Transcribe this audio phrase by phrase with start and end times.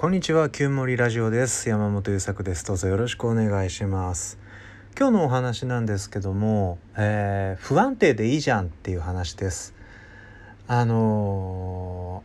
[0.00, 1.68] こんにちは、キュンモリラジオです。
[1.68, 2.64] 山本優作です。
[2.64, 4.38] どうぞよろしくお願いします。
[4.98, 9.74] 今日のお話なんですけども、えー不安定でいいじゃんっていう話です。
[10.66, 12.24] あの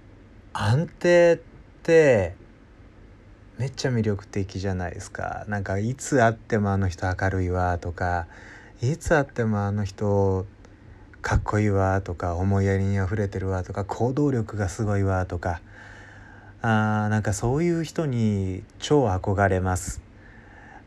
[0.54, 1.38] ー安定っ
[1.84, 2.38] て
[3.58, 5.44] めっちゃ魅力的じゃないですか。
[5.50, 8.28] なんかいつ会ってもあの人明るいわとか、
[8.82, 10.46] いつ会ってもあの人
[11.22, 15.60] かっこいいわとか、思いやりにあふれてるわとか、行動力がすごいわとか。
[16.68, 20.02] あーなんかそういう人に超憧れます。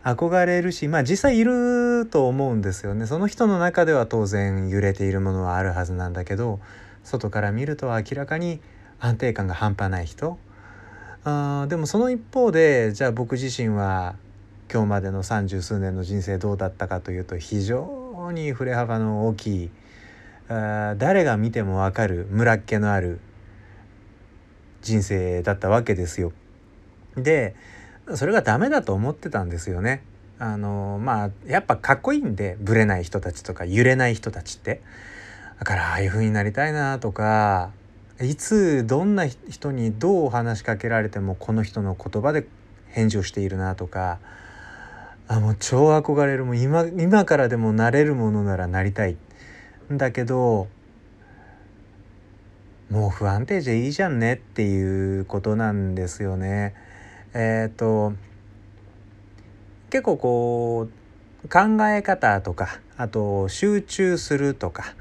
[0.03, 3.07] 憧れるしまあ実際いると思うんですよね。
[3.07, 6.59] その人の中では当然揺れているものはあるはずなんだけど
[7.05, 8.61] 外から見ると明らかに
[8.99, 10.37] 安定感が半端ない人。
[11.23, 14.17] あーでもその一方でじゃあ僕自身は
[14.73, 19.71] 今日までの三十数年の人生どうだったかというと非常に振れ幅の大きい
[20.49, 23.21] あ誰が見てもわかる村っ気のある
[24.89, 26.33] 人生だったわけですよ。
[27.17, 27.55] で
[28.15, 30.03] それがダメだと思ってたんですよね。
[30.39, 34.81] あのまあやっぱかっこいいんでブレない人たちとか揺れない人たちって。
[35.59, 37.73] だからああいう風になりたいなとか
[38.21, 42.47] いつどんな人にどう話しかけられてもこの人の言葉で
[42.91, 44.21] 返事をしているなとか
[45.27, 49.17] あもう超憧れるもう今今からでもなれるものならなりたい。
[49.93, 50.69] んだけど
[52.91, 56.75] もう不安定じゃいいじゃんねっていうことなんですよね。
[57.35, 58.15] えっ、と
[59.91, 60.89] 結構こ
[61.45, 64.95] う考え方とかあと集中するとか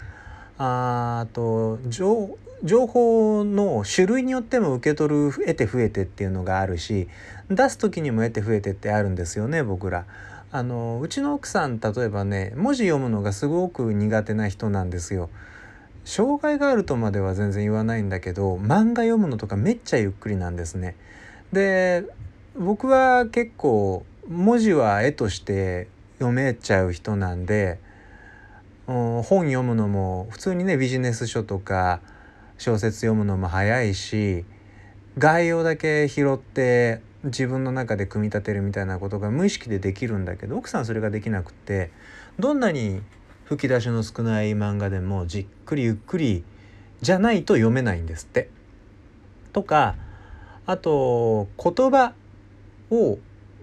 [0.58, 7.08] あと情情報の種類によっても受け取る得て増えてっていうのがあるし
[7.50, 10.06] 出す時にも得て増えてってあるんですよね僕ら。
[10.50, 15.30] あのうちの奥さん例えばね文字読むのがすごく苦手な人なんですよ。
[16.08, 20.96] 障害があるとまでは全然言わないんだけど漫画読むのとかめっちゃゆっくりなんですね。
[21.52, 22.06] で
[22.58, 27.78] 僕は結構文字は絵として読めちゃう人なんで
[28.88, 32.00] うん本読むのも普通にねビジネス書とか
[32.58, 34.46] 小説読むのも早いし
[35.18, 41.92] 概要だけ拾って自分の中で組み立てるみたいなことが無意識でできるんだけど奥さんそれができなくって
[42.40, 43.02] どんなに
[43.48, 46.44] 吹き出しの少ない漫画でもじっくりゆっくり
[47.02, 48.50] じゃないと読めないんですって。
[49.54, 49.96] とか
[50.66, 52.14] あと言葉
[52.92, 53.18] を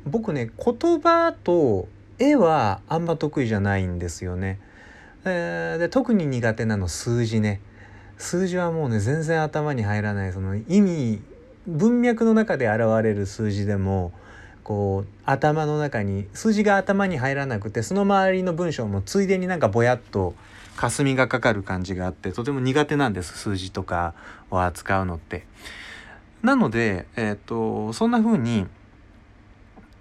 [0.06, 4.58] 僕ね言葉と絵はあんま得意じゃないんですよね。
[5.24, 7.60] えーで特に苦手なの数字ね。
[8.16, 11.20] 数字はもうね全然頭に入らないその意味
[11.66, 14.12] 文脈の中で現れる数字でも
[14.64, 20.34] こう頭の中に数字が頭に入らなくてその周りの文章もついでになんかぼやっと
[20.76, 24.14] 霞がかかる感じがあってとても苦手なんです数字とか
[24.50, 25.46] を扱うのって。
[26.42, 28.66] なので、えー、とそんな風に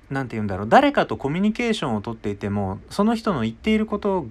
[0.10, 4.28] 何て言うんだろう誰かとコミュニケーションをとっていてもその人の言っていること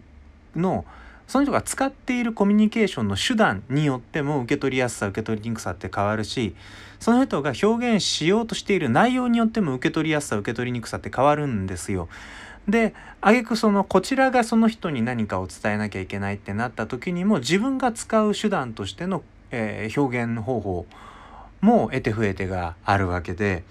[0.55, 0.85] の
[1.33, 6.55] その人が使っているコミュニケーションの手段によっても受け取りやすさ受け取りにくさって変わるし
[7.01, 12.11] その人が表現しようとしている内容によっても受け取りやすさ受け取りにくさって変わるんですよ。
[12.69, 19.23] で挙句そのこちらがその人に何かを伝えなきゃいけないってなった時にも自分が使う手段としての、
[19.53, 20.85] えー表現方法
[21.63, 23.65] も得て増えてがあるわけで。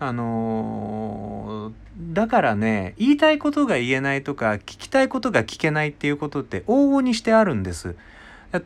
[0.00, 7.94] あのーだからね言いたいことが言えないとか聞きたいことが聞けないっていうことって往々にしてあるんです。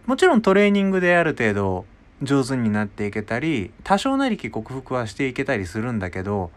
[0.06, 1.84] もちろんトレーニングである程度
[2.22, 6.50] 上手になっていけたり多少なりき克服はしていけたりするんだけど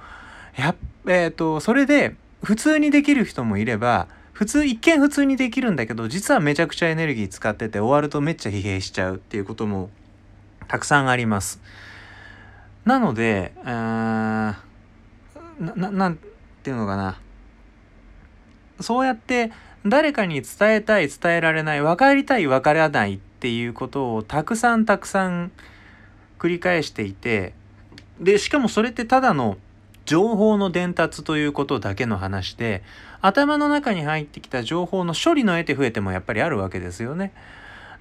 [0.56, 0.76] やっ
[1.08, 9.90] えー、とそれで普通にできる人もいれば普通一見普通にできるんだけど実はめちゃくちゃエネルギー使ってて終わるとめっちゃ疲弊しちゃうっていうことも
[10.68, 11.60] たくさんあります。
[12.86, 13.97] なのであー
[15.60, 16.20] ななん
[16.64, 17.20] ていうのかな
[18.80, 19.52] そうやって
[19.86, 25.52] 誰かに伝えたい伝えられない分かりたい分からないっていうことをたくさんたくさん
[26.40, 27.54] 繰り返していて
[28.20, 29.58] でしかもそれってただの
[30.06, 32.84] 情報の伝達ということだけの話で
[33.22, 37.34] 頭の中に入ってきた情報の処理の得て増えてもやっぱりあるわけですよね。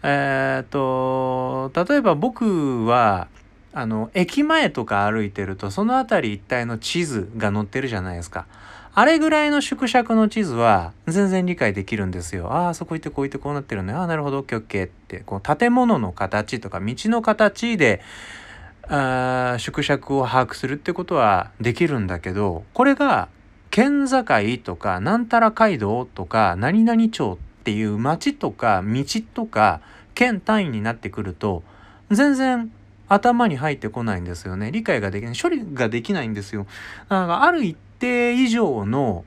[0.02, 3.28] えーっと例えば僕は
[3.78, 8.46] あの駅前とか歩いてるとその辺り一帯の地図が載ってるじゃないですか。
[8.94, 12.50] あれぐらいの縮尺の地図は全然理解できるんですよ。
[12.50, 13.92] ああ、そこ行ってこう行ってこうなってるね。
[13.92, 18.00] ああ、なるほど、オッケーオッケーって、こう建物の形とか道の形で、
[18.88, 23.28] あ縮尺を把握するってことはできるんだけど、これが
[23.70, 24.24] 県境
[24.64, 29.82] とか、なんたら街道とか、何々町っていう町とか道とか
[30.14, 31.62] 県単位になってくると、
[32.10, 32.72] 全然
[33.08, 34.70] 頭に入ってこないんですよね。
[34.70, 35.34] 理解ができない。
[35.40, 36.66] 処理ができないんですよ。
[37.08, 39.24] だからある一定以上の、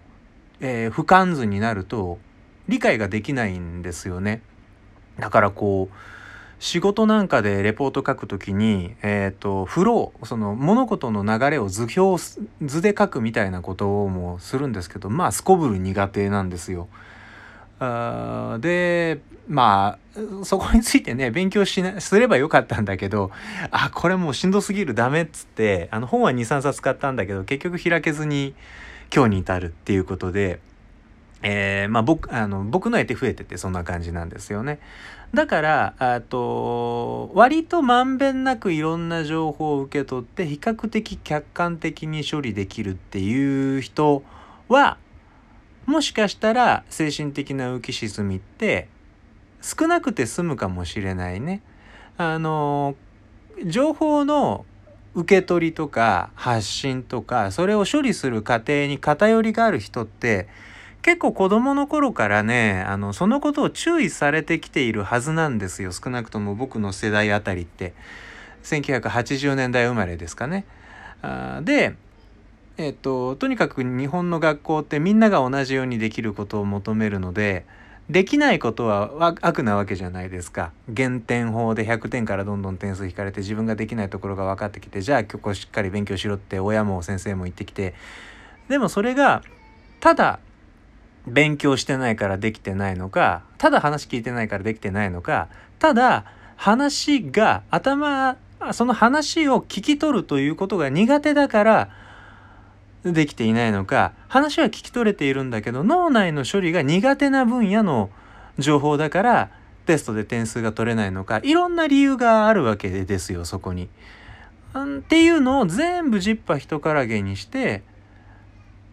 [0.60, 2.20] えー、俯瞰図になると
[2.68, 4.42] 理解ができないんですよね。
[5.18, 5.96] だからこう
[6.60, 12.22] 仕事なんかでレポート書くときに、えっ、ー、と、フロー、その物事の流れを図表、
[12.62, 16.90] 図で書くみたいなこともするんですけど、まあ、すこぶる苦手なんですよ。
[17.80, 23.32] あで、まあ、そこについてね、勉強しな、すればよかったんだけど、
[23.72, 28.54] あ、これもうしんどすぎる、ダメっつって、あの本は2、3冊買ったんだけど、結局開けずに
[29.14, 30.60] 今日に至るっていうことで、
[31.42, 34.80] えー、まあ僕、あの、僕の絵って増えててそんな感じなんですよね。
[35.34, 44.22] だから、あと、割とまんべんなくいろんな情報を受け取って比較的客観的に処理できるっていう人
[44.68, 44.98] は、
[45.88, 48.90] もしかしたら精神的な浮き沈みって
[49.62, 51.62] 少なくて済むかもしれないね。
[52.18, 52.96] あの、
[53.66, 54.66] 情報の
[55.16, 60.48] 受け取りとか発信とかそれを処理する過程に偏りがある人って
[61.02, 67.94] 結構子供の頃からねあのそのことを注意されてきているはずなんですよ少なくとも僕の世代あたりって
[68.64, 70.66] 1980年代生まれですかね。
[71.22, 71.96] あで
[72.78, 77.66] えっととにかく日本の学校ってみんなが同じようにできることを求めるので
[78.10, 80.72] できないことは悪なわけじゃないですか。
[80.90, 87.94] 減点法で100点からどんどん点数引かれて自分ができないところが分かってきてじゃあ今日しっかり勉強しろって親も先生も言ってきて
[88.68, 89.44] でもそれが
[90.00, 90.40] ただ
[91.28, 95.48] 勉強してないからできてないのかただ話聞いてないからできてないのか
[95.78, 98.38] ただ話が頭
[98.74, 101.90] その話を聞き取るということが苦手だから
[103.04, 108.10] できていないのか話は聞き取れているんだけど脳内の処理が苦手な分野の
[108.58, 109.50] 情報だから
[109.86, 113.90] テストで点数が取れないのかいろんな理由があるわけですよそこに。
[114.76, 117.82] っていうのを全部ジッパ人からげにして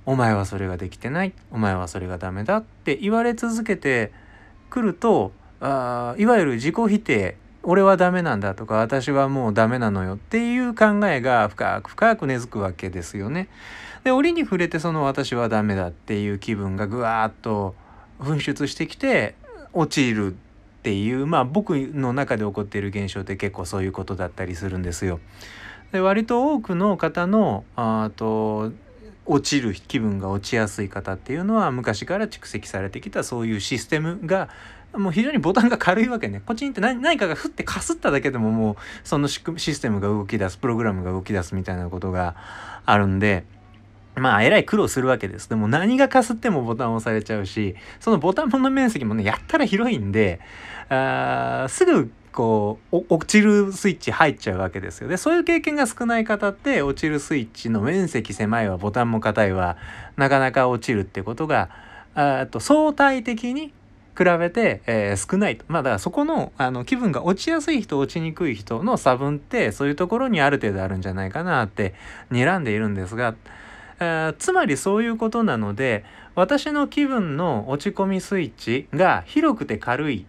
[0.07, 4.11] お前はそれができてないお前はそれがダメだって言われ続けて
[4.71, 13.49] くるとあいわゆる自己否定俺はダメなんだとか私はもうダメなのよっていう考えが深く深く根付くわけですよね。
[14.07, 17.75] で折に触れてその私はダメだっていう気分がぐわーっと
[18.21, 19.35] 噴出してきて
[19.73, 20.37] 陥るっ
[20.85, 25.19] ていうまあ僕の中で起こっている現象って結構そういうことだったりするんですよ。
[25.91, 28.71] で割と多くの方のあと
[29.25, 34.49] 落ちる気分が落ちやすい方っていうのは昔から蓄積されてきたそういうシステムが
[34.95, 36.41] もう非常にボタンが軽いわけね。
[36.47, 39.43] こっちにって何何かがふってかすっただけでももうそのシ
[39.75, 42.37] ステムが動き出す、プログラムが動き出すみたいなことが
[42.85, 43.45] あるんで、
[44.17, 45.49] まあ、えらい苦労するわけです。
[45.49, 50.41] でも何がかすってもボタンを押されちゃうし、そのボタンの面積もね、やったら広いんで、
[50.89, 59.79] あすぐこう落ちるスイッチ入っちゃうわけですよでそういう経験が少ない方って落ちるスイッチの面積狭いわボタンも硬いわ
[60.17, 61.71] なかなか落ちるってことが
[62.15, 63.73] あと相対的に
[64.17, 65.65] 比べて、えー、少ないと。
[65.69, 71.95] まあだからそこのあの気分が落ちやすい人落ちにくい人の差分ってそういうところにある程度あるんじゃないかなって
[72.31, 73.35] 睨んでいるんですが、
[74.01, 76.05] え、つまりそういうことなので
[76.35, 80.27] 私の気分の落ち込みスイッチが広くて軽い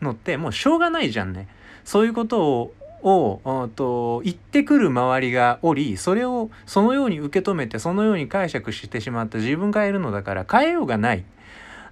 [0.00, 1.48] のってもうしょうがないじゃんね。
[1.84, 11.24] そういうことををと言ってくる周りがおりそれをそのように受け止めてそのように解釈してしまった自分がいるのだから変えようがない。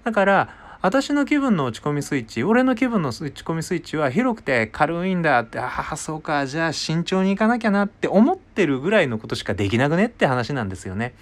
[0.05, 11.15] だから私の気分の落ち込みスイッチ俺の気分の落ち込みスイッチは広くて軽いんだってああそうかじゃあ慎重にいかなきゃなって思ってるぐらいのことしかできなくねって話なんですよね。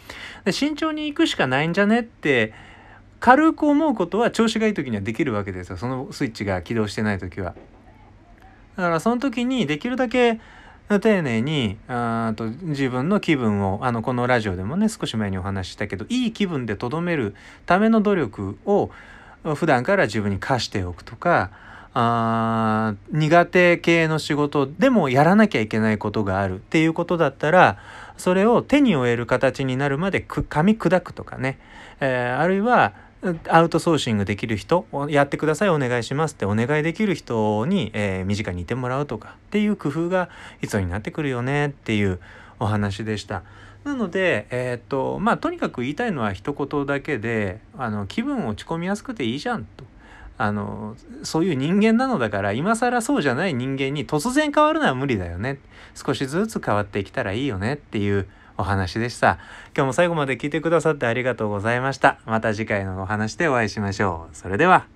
[0.45, 2.53] で慎重に行くしかないんじゃねって
[3.19, 7.55] 軽く思うことは調子がいい時にはできるわけですよそのスイッチが起動してない時は。
[8.77, 10.39] だからその時にできるだけ
[11.01, 17.35] 丁寧にあと自分の気分をあのこのラジオでもね少し前にお話ししたけどいい気分でとどめる
[17.65, 18.91] ための努力を
[19.55, 21.51] 普段から自分に課しておくとか
[21.95, 27.79] あ苦手系の仕事でもやらなきゃいけないことがあるっていうことだったら
[28.19, 31.59] それを手に負える形になるまで噛み砕くとかね、
[32.01, 32.93] えー、あるいは
[33.49, 40.29] アウトソーシングできる人やってくださいお願いしますってお願いできる人に、えー、身近にいてもらうとかっていう工夫が
[40.61, 42.21] 必要になってくるよねっていう
[42.61, 43.43] お話でした。
[43.87, 49.85] なので、えー、っとまあとにかく言いたいのは一言だけであの気分落ち込みやすくていいじゃんと。
[50.39, 55.59] あのそういう人間なのだから今更そうじゃない人間に突然変わるのは無理だよね
[55.95, 58.29] 少しずつ変わっていけたらいいよねっていう
[58.59, 59.39] お話でした。
[59.75, 62.19] 今日も最後まで聞いてくださってありがとうございました。
[62.27, 64.37] また次回のお話でお会いしましょう。
[64.37, 64.96] それでは。